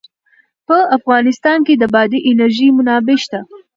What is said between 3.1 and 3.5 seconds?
شته.